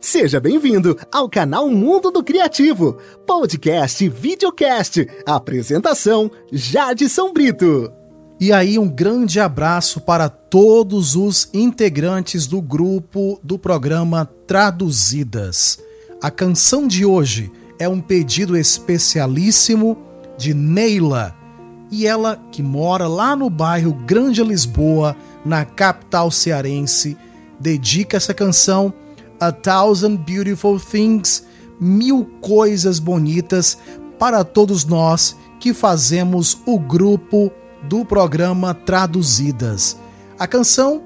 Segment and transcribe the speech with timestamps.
[0.00, 5.06] Seja bem-vindo ao canal Mundo do Criativo, podcast e videocast.
[5.24, 7.90] Apresentação: Jade São Brito.
[8.38, 15.78] E aí, um grande abraço para todos os integrantes do grupo do programa Traduzidas.
[16.22, 19.96] A canção de hoje é um pedido especialíssimo
[20.36, 21.34] de Neila,
[21.90, 27.16] e ela que mora lá no bairro Grande Lisboa, na capital cearense,
[27.58, 28.92] dedica essa canção
[29.40, 31.44] a Thousand Beautiful Things,
[31.80, 33.78] mil coisas bonitas
[34.18, 37.50] para todos nós que fazemos o grupo
[37.82, 39.96] do programa Traduzidas.
[40.38, 41.02] A canção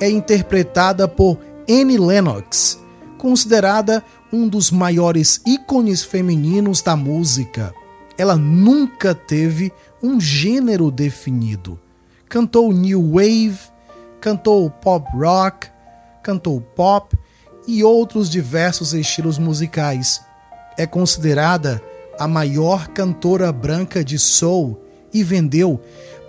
[0.00, 2.80] é interpretada por Annie Lennox,
[3.18, 7.72] considerada um dos maiores ícones femininos da música.
[8.18, 11.80] Ela nunca teve um gênero definido.
[12.28, 13.58] Cantou new wave,
[14.20, 15.68] cantou pop rock,
[16.22, 17.16] cantou pop
[17.66, 20.20] e outros diversos estilos musicais.
[20.76, 21.82] É considerada
[22.18, 24.80] a maior cantora branca de soul
[25.12, 25.80] e vendeu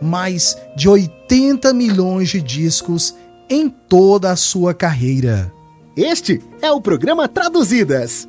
[0.02, 3.16] mais de 80 milhões de discos
[3.50, 5.52] em toda a sua carreira.
[5.95, 8.27] Este é o programa Traduzidas.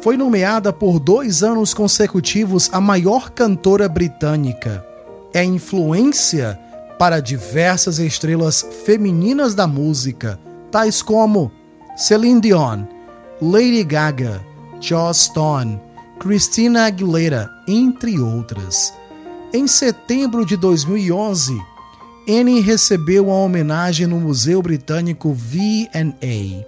[0.00, 4.84] Foi nomeada por dois anos consecutivos a maior cantora britânica.
[5.32, 6.58] É influência
[6.98, 11.52] para diversas estrelas femininas da música, tais como
[11.96, 12.86] Celine Dion,
[13.40, 14.44] Lady Gaga,
[14.80, 15.80] Joss Stone,
[16.20, 18.92] Christina Aguilera, entre outras.
[19.50, 21.58] Em setembro de 2011,
[22.28, 26.66] Annie recebeu uma homenagem no Museu Britânico V&A,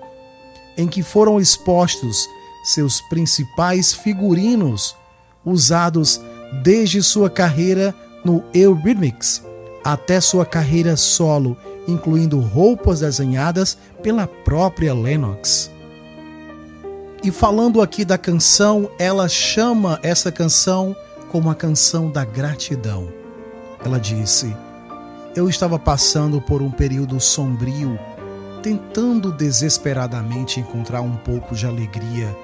[0.80, 2.26] em que foram expostos
[2.64, 4.96] seus principais figurinos
[5.44, 6.22] usados
[6.62, 9.42] desde sua carreira no Eurythmics
[9.84, 11.56] até sua carreira solo
[11.88, 15.70] incluindo roupas desenhadas pela própria Lennox.
[17.24, 20.94] E falando aqui da canção, ela chama essa canção
[21.32, 23.08] como a canção da gratidão.
[23.84, 24.54] Ela disse:
[25.34, 27.98] Eu estava passando por um período sombrio,
[28.62, 32.36] tentando desesperadamente encontrar um pouco de alegria,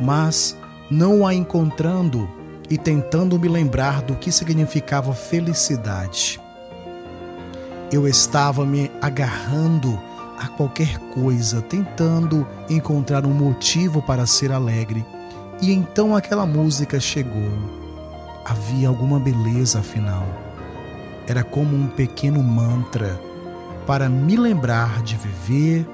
[0.00, 0.56] mas
[0.90, 2.28] não a encontrando
[2.68, 6.40] e tentando me lembrar do que significava felicidade
[7.90, 9.98] eu estava me agarrando
[10.38, 15.04] a qualquer coisa, tentando encontrar um motivo para ser alegre.
[15.60, 17.50] E então aquela música chegou.
[18.44, 20.26] Havia alguma beleza afinal.
[21.26, 23.18] Era como um pequeno mantra
[23.86, 25.88] para me lembrar de viver,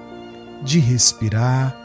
[0.62, 1.76] de respirar,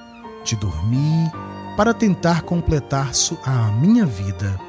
[0.43, 1.31] de dormir,
[1.75, 3.11] para tentar completar
[3.45, 4.59] a minha vida.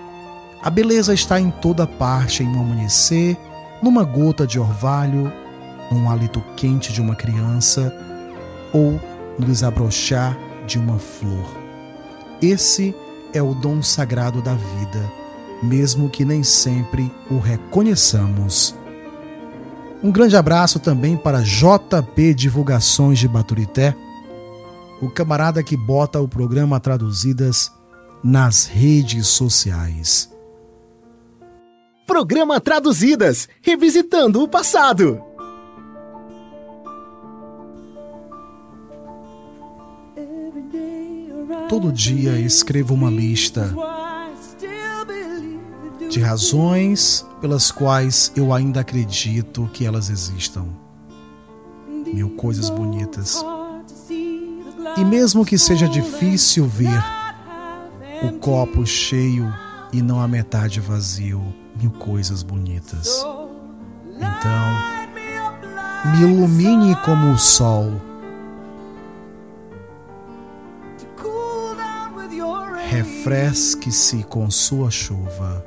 [0.62, 3.36] A beleza está em toda parte em um amanhecer
[3.82, 5.32] numa gota de orvalho,
[5.90, 7.94] num hálito quente de uma criança
[8.72, 9.00] ou
[9.38, 11.56] no desabrochar de uma flor.
[12.42, 12.94] Esse
[13.32, 15.12] é o dom sagrado da vida,
[15.62, 18.74] mesmo que nem sempre o reconheçamos.
[20.02, 23.96] Um grande abraço também para JP Divulgações de Baturité,
[25.00, 27.72] o camarada que bota o programa Traduzidas
[28.22, 30.30] nas redes sociais.
[32.08, 35.20] Programa Traduzidas Revisitando o Passado.
[41.68, 43.74] Todo dia escrevo uma lista
[46.08, 50.66] de razões pelas quais eu ainda acredito que elas existam.
[51.86, 53.44] Mil coisas bonitas.
[54.96, 57.04] E mesmo que seja difícil ver
[58.24, 59.54] o copo cheio
[59.92, 63.24] e não a metade vazio, mil coisas bonitas.
[64.16, 64.98] Então,
[66.12, 67.92] me ilumine como o sol.
[72.88, 75.64] Refresque-se com sua chuva.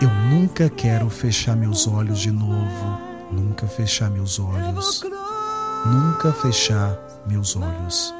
[0.00, 2.98] Eu nunca quero fechar meus olhos de novo.
[3.30, 5.02] Nunca fechar meus olhos.
[5.84, 8.14] Nunca fechar meus olhos.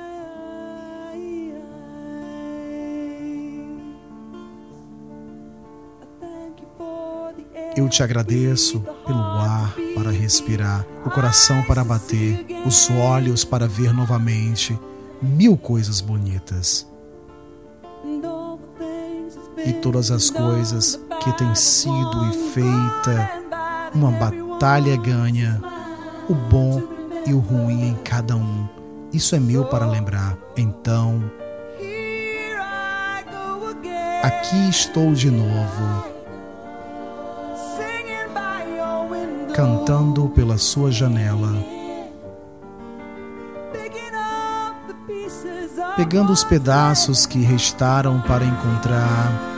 [7.81, 13.94] Eu te agradeço pelo ar para respirar, o coração para bater, os olhos para ver
[13.94, 14.79] novamente
[15.23, 16.87] mil coisas bonitas.
[19.65, 23.31] E todas as coisas que têm sido e feita
[23.94, 25.59] uma batalha ganha,
[26.29, 26.83] o bom
[27.26, 28.69] e o ruim em cada um.
[29.11, 30.37] Isso é meu para lembrar.
[30.55, 31.33] Então,
[34.23, 36.20] aqui estou de novo
[39.52, 41.52] cantando pela sua janela,
[45.97, 49.50] pegando os pedaços que restaram para encontrar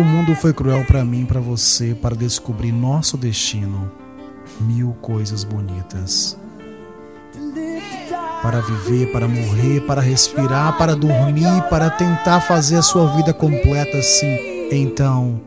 [0.00, 3.92] O mundo foi cruel para mim, para você, para descobrir nosso destino.
[4.60, 6.36] Mil coisas bonitas.
[8.42, 13.98] Para viver, para morrer, para respirar, para dormir, para tentar fazer a sua vida completa
[13.98, 14.68] assim.
[14.70, 15.40] Então,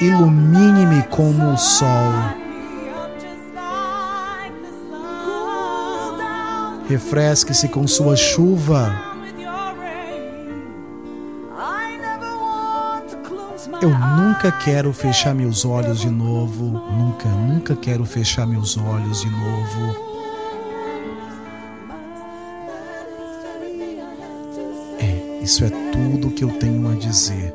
[0.00, 2.12] ilumine-me como o sol
[6.88, 9.03] refresque-se com sua chuva.
[13.84, 19.28] Eu nunca quero fechar meus olhos de novo, nunca, nunca quero fechar meus olhos de
[19.28, 19.94] novo.
[24.98, 27.52] É, isso é tudo que eu tenho a dizer.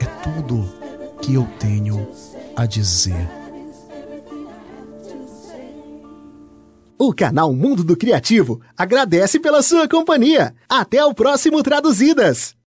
[0.00, 0.66] É tudo
[1.20, 2.08] que eu tenho
[2.56, 3.28] a dizer.
[6.98, 10.54] O canal Mundo do Criativo agradece pela sua companhia.
[10.66, 12.61] Até o próximo Traduzidas!